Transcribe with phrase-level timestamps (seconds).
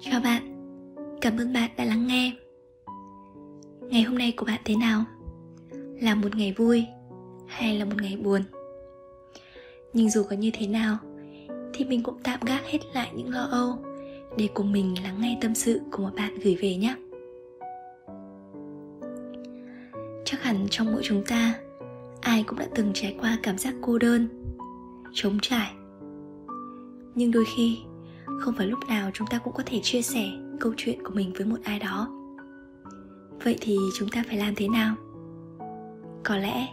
[0.00, 0.42] Chào bạn,
[1.20, 2.32] cảm ơn bạn đã lắng nghe
[3.80, 5.04] Ngày hôm nay của bạn thế nào?
[6.00, 6.86] Là một ngày vui
[7.46, 8.42] hay là một ngày buồn?
[9.92, 10.98] Nhưng dù có như thế nào
[11.74, 13.78] Thì mình cũng tạm gác hết lại những lo âu
[14.36, 16.96] Để cùng mình lắng nghe tâm sự của một bạn gửi về nhé
[20.24, 21.54] Chắc hẳn trong mỗi chúng ta
[22.20, 24.28] Ai cũng đã từng trải qua cảm giác cô đơn
[25.12, 25.72] Trống trải
[27.14, 27.78] Nhưng đôi khi
[28.40, 30.24] không phải lúc nào chúng ta cũng có thể chia sẻ
[30.60, 32.08] câu chuyện của mình với một ai đó.
[33.44, 34.94] Vậy thì chúng ta phải làm thế nào?
[36.24, 36.68] Có lẽ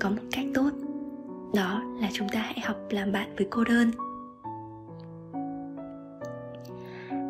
[0.00, 0.70] có một cách tốt.
[1.54, 3.90] Đó là chúng ta hãy học làm bạn với cô đơn.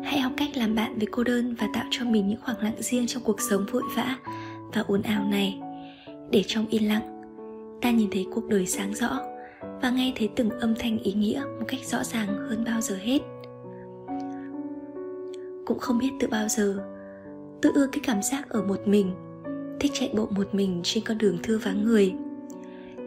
[0.03, 2.75] Hãy học cách làm bạn với cô đơn và tạo cho mình những khoảng lặng
[2.79, 4.17] riêng trong cuộc sống vội vã
[4.73, 5.59] và ồn ào này.
[6.31, 7.21] Để trong yên lặng,
[7.81, 9.19] ta nhìn thấy cuộc đời sáng rõ
[9.81, 12.95] và nghe thấy từng âm thanh ý nghĩa một cách rõ ràng hơn bao giờ
[12.95, 13.19] hết
[15.67, 16.75] cũng không biết từ bao giờ.
[17.61, 19.11] Tôi ưa cái cảm giác ở một mình,
[19.79, 22.13] thích chạy bộ một mình trên con đường thưa vắng người.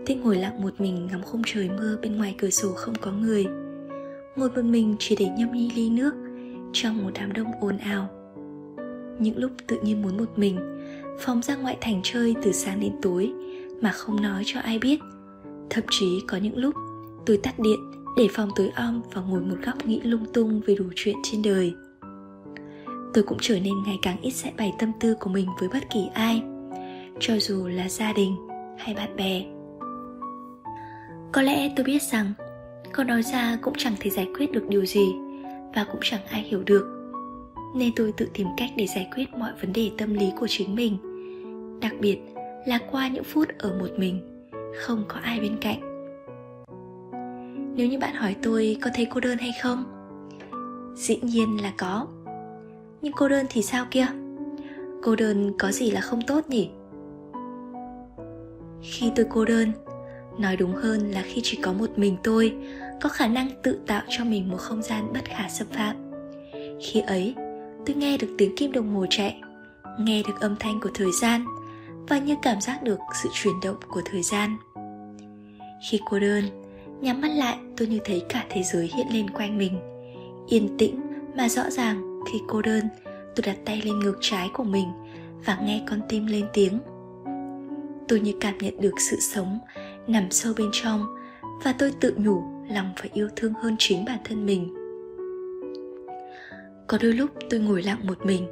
[0.06, 3.12] Thích ngồi lặng một mình ngắm khung trời mưa bên ngoài cửa sổ không có
[3.12, 3.46] người.
[4.36, 6.14] Ngồi một mình chỉ để nhâm nhi ly nước
[6.72, 8.08] trong một đám đông ồn ào.
[9.18, 10.80] Những lúc tự nhiên muốn một mình,
[11.20, 13.32] phóng ra ngoại thành chơi từ sáng đến tối
[13.80, 15.00] mà không nói cho ai biết.
[15.70, 16.74] Thậm chí có những lúc
[17.26, 17.78] tôi tắt điện
[18.16, 21.42] để phòng tối om và ngồi một góc nghĩ lung tung về đủ chuyện trên
[21.42, 21.74] đời
[23.14, 25.90] tôi cũng trở nên ngày càng ít sẽ bày tâm tư của mình với bất
[25.90, 26.42] kỳ ai,
[27.20, 28.36] cho dù là gia đình
[28.78, 29.44] hay bạn bè.
[31.32, 32.32] Có lẽ tôi biết rằng
[32.92, 35.12] có nói ra cũng chẳng thể giải quyết được điều gì
[35.74, 37.12] và cũng chẳng ai hiểu được,
[37.74, 40.74] nên tôi tự tìm cách để giải quyết mọi vấn đề tâm lý của chính
[40.74, 40.96] mình,
[41.80, 42.18] đặc biệt
[42.66, 44.46] là qua những phút ở một mình,
[44.80, 45.80] không có ai bên cạnh.
[47.76, 49.84] Nếu như bạn hỏi tôi có thấy cô đơn hay không?
[50.94, 52.06] Dĩ nhiên là có
[53.02, 54.06] nhưng cô đơn thì sao kia?
[55.02, 56.70] Cô đơn có gì là không tốt nhỉ?
[58.82, 59.72] Khi tôi cô đơn,
[60.38, 62.56] nói đúng hơn là khi chỉ có một mình tôi,
[63.00, 65.96] có khả năng tự tạo cho mình một không gian bất khả xâm phạm.
[66.80, 67.34] Khi ấy,
[67.86, 69.40] tôi nghe được tiếng kim đồng hồ chạy,
[69.98, 71.44] nghe được âm thanh của thời gian,
[72.08, 74.56] và như cảm giác được sự chuyển động của thời gian.
[75.90, 76.44] Khi cô đơn,
[77.00, 79.80] nhắm mắt lại, tôi như thấy cả thế giới hiện lên quanh mình,
[80.48, 81.00] yên tĩnh
[81.36, 84.88] mà rõ ràng khi cô đơn, tôi đặt tay lên ngực trái của mình
[85.44, 86.78] và nghe con tim lên tiếng.
[88.08, 89.58] Tôi như cảm nhận được sự sống
[90.06, 91.06] nằm sâu bên trong
[91.64, 94.74] và tôi tự nhủ lòng phải yêu thương hơn chính bản thân mình.
[96.86, 98.46] Có đôi lúc tôi ngồi lặng một mình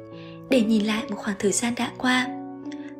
[0.49, 2.27] để nhìn lại một khoảng thời gian đã qua.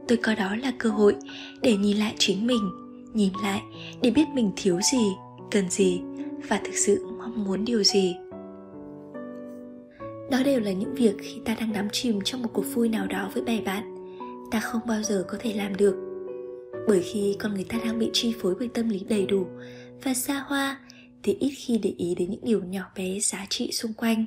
[0.08, 1.16] Tôi coi đó là cơ hội
[1.62, 2.70] để nhìn lại chính mình,
[3.14, 3.62] nhìn lại
[4.02, 5.08] để biết mình thiếu gì,
[5.52, 6.02] cần gì
[6.50, 8.16] và thực sự mong muốn điều gì
[10.32, 13.08] đó đều là những việc khi ta đang đắm chìm trong một cuộc vui nào
[13.08, 13.96] đó với bè bạn,
[14.52, 15.96] ta không bao giờ có thể làm được.
[16.88, 19.48] Bởi khi con người ta đang bị chi phối bởi tâm lý đầy đủ
[20.04, 20.80] và xa hoa,
[21.24, 24.26] thì ít khi để ý đến những điều nhỏ bé giá trị xung quanh.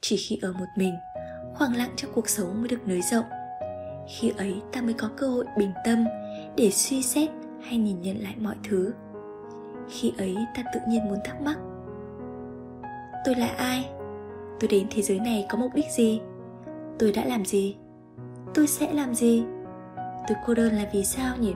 [0.00, 0.94] Chỉ khi ở một mình,
[1.54, 3.24] khoảng lặng trong cuộc sống mới được nới rộng.
[4.18, 6.04] Khi ấy, ta mới có cơ hội bình tâm
[6.56, 7.30] để suy xét
[7.62, 8.92] hay nhìn nhận lại mọi thứ.
[9.90, 11.58] Khi ấy, ta tự nhiên muốn thắc mắc,
[13.24, 13.99] tôi là ai?
[14.60, 16.20] Tôi đến thế giới này có mục đích gì?
[16.98, 17.76] Tôi đã làm gì?
[18.54, 19.44] Tôi sẽ làm gì?
[20.28, 21.54] Tôi cô đơn là vì sao nhỉ?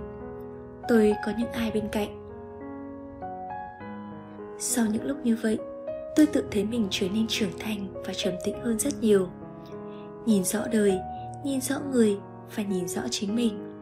[0.88, 2.20] Tôi có những ai bên cạnh?
[4.58, 5.58] Sau những lúc như vậy,
[6.16, 9.28] tôi tự thấy mình trở nên trưởng thành và trầm tĩnh hơn rất nhiều.
[10.26, 10.98] Nhìn rõ đời,
[11.44, 12.18] nhìn rõ người
[12.56, 13.74] và nhìn rõ chính mình.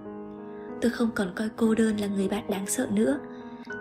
[0.81, 3.19] Tôi không còn coi cô đơn là người bạn đáng sợ nữa,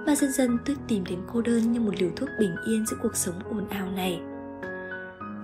[0.05, 2.97] mà dần dần tôi tìm đến cô đơn như một liều thuốc bình yên giữa
[3.01, 4.21] cuộc sống ồn ào này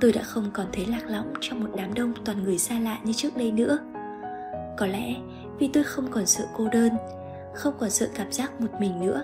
[0.01, 2.97] tôi đã không còn thấy lạc lõng trong một đám đông toàn người xa lạ
[3.03, 3.77] như trước đây nữa.
[4.77, 5.15] Có lẽ
[5.59, 6.91] vì tôi không còn sợ cô đơn,
[7.55, 9.23] không còn sợ cảm giác một mình nữa.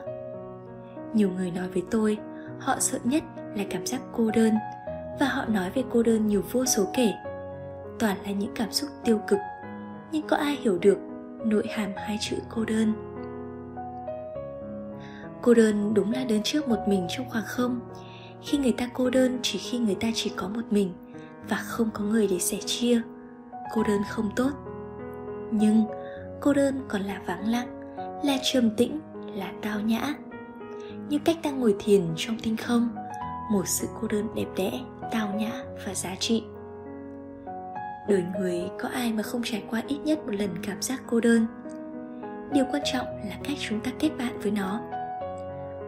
[1.13, 2.17] Nhiều người nói với tôi,
[2.59, 3.23] họ sợ nhất
[3.55, 4.53] là cảm giác cô đơn,
[5.19, 7.13] và họ nói về cô đơn nhiều vô số kể.
[7.99, 9.39] Toàn là những cảm xúc tiêu cực,
[10.11, 10.97] nhưng có ai hiểu được
[11.45, 12.93] nội hàm hai chữ cô đơn?
[15.41, 17.79] Cô đơn đúng là đơn trước một mình trong khoảng không
[18.45, 20.93] khi người ta cô đơn chỉ khi người ta chỉ có một mình
[21.49, 23.01] và không có người để sẻ chia.
[23.73, 24.51] Cô đơn không tốt.
[25.51, 25.85] Nhưng
[26.41, 28.99] cô đơn còn là vắng lặng, là trầm tĩnh,
[29.35, 30.13] là tao nhã.
[31.09, 32.89] Như cách đang ngồi thiền trong tinh không,
[33.51, 34.71] một sự cô đơn đẹp đẽ,
[35.11, 35.51] tao nhã
[35.85, 36.43] và giá trị.
[38.07, 41.19] Đời người có ai mà không trải qua ít nhất một lần cảm giác cô
[41.19, 41.45] đơn?
[42.53, 44.81] Điều quan trọng là cách chúng ta kết bạn với nó.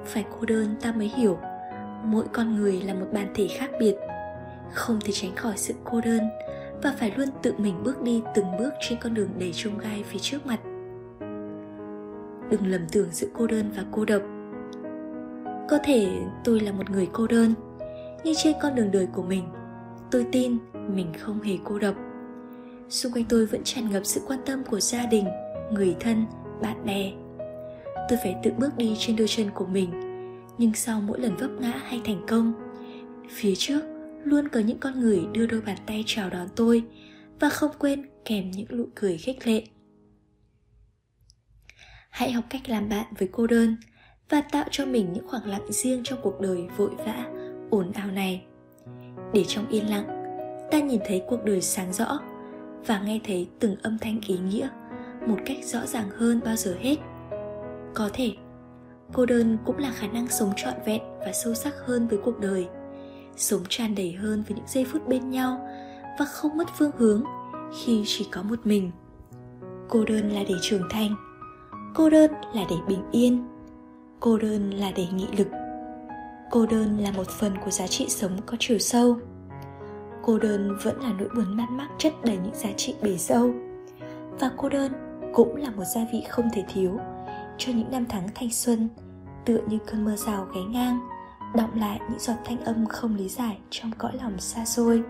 [0.05, 1.37] Phải cô đơn ta mới hiểu
[2.05, 3.95] mỗi con người là một bản thể khác biệt.
[4.73, 6.21] Không thể tránh khỏi sự cô đơn
[6.83, 10.03] và phải luôn tự mình bước đi từng bước trên con đường đầy chông gai
[10.07, 10.59] phía trước mặt.
[12.49, 14.21] Đừng lầm tưởng sự cô đơn và cô độc.
[15.69, 16.07] Có thể
[16.43, 17.53] tôi là một người cô đơn,
[18.23, 19.43] nhưng trên con đường đời của mình,
[20.11, 20.57] tôi tin
[20.87, 21.95] mình không hề cô độc.
[22.89, 25.25] Xung quanh tôi vẫn tràn ngập sự quan tâm của gia đình,
[25.71, 26.25] người thân,
[26.61, 27.11] bạn bè.
[28.09, 30.14] Tôi phải tự bước đi trên đôi chân của mình
[30.57, 32.53] nhưng sau mỗi lần vấp ngã hay thành công,
[33.29, 33.81] phía trước
[34.23, 36.83] luôn có những con người đưa đôi bàn tay chào đón tôi
[37.39, 39.63] và không quên kèm những nụ cười khích lệ.
[42.09, 43.75] Hãy học cách làm bạn với cô đơn
[44.29, 47.25] và tạo cho mình những khoảng lặng riêng trong cuộc đời vội vã,
[47.69, 48.45] ồn ào này.
[49.33, 50.07] Để trong yên lặng,
[50.71, 52.19] ta nhìn thấy cuộc đời sáng rõ
[52.85, 54.69] và nghe thấy từng âm thanh ý nghĩa
[55.27, 56.95] một cách rõ ràng hơn bao giờ hết.
[57.93, 58.31] Có thể
[59.15, 62.39] cô đơn cũng là khả năng sống trọn vẹn và sâu sắc hơn với cuộc
[62.39, 62.67] đời.
[63.35, 65.67] Sống tràn đầy hơn với những giây phút bên nhau
[66.19, 67.23] và không mất phương hướng
[67.79, 68.91] khi chỉ có một mình.
[69.89, 71.15] Cô đơn là để trưởng thành.
[71.95, 73.47] Cô đơn là để bình yên.
[74.19, 75.47] Cô đơn là để nghị lực.
[76.51, 79.17] Cô đơn là một phần của giá trị sống có chiều sâu.
[80.23, 83.53] Cô đơn vẫn là nỗi buồn man mác chất đầy những giá trị bể sâu.
[84.39, 84.91] Và cô đơn
[85.33, 86.99] cũng là một gia vị không thể thiếu
[87.57, 88.89] cho những năm tháng thanh xuân
[89.45, 90.99] tựa như cơn mưa rào ghé ngang,
[91.55, 95.03] đọng lại những giọt thanh âm không lý giải trong cõi lòng xa xôi.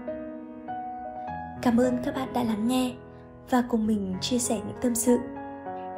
[1.61, 2.93] Cảm ơn các bạn đã lắng nghe
[3.49, 5.17] và cùng mình chia sẻ những tâm sự.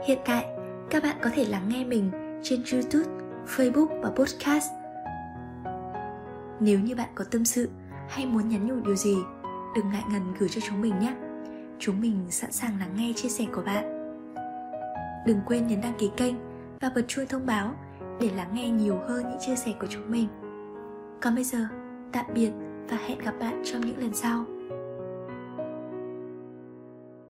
[0.06, 0.46] Hiện tại,
[0.90, 2.12] các bạn có thể lắng nghe mình
[2.44, 3.10] trên youtube,
[3.48, 4.72] facebook và podcast.
[6.60, 7.70] Nếu như bạn có tâm sự
[8.10, 9.18] hay muốn nhắn nhủ điều gì,
[9.76, 11.14] đừng ngại ngần gửi cho chúng mình nhé.
[11.80, 14.14] Chúng mình sẵn sàng lắng nghe chia sẻ của bạn.
[15.26, 16.36] Đừng quên nhấn đăng ký kênh
[16.82, 17.74] và bật chuông thông báo
[18.20, 20.28] để lắng nghe nhiều hơn những chia sẻ của chúng mình.
[21.22, 21.60] Còn bây giờ,
[22.12, 22.52] tạm biệt
[22.90, 24.46] và hẹn gặp bạn trong những lần sau.